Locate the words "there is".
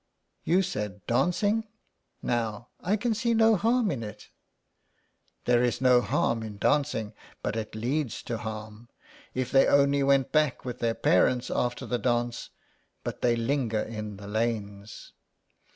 5.45-5.79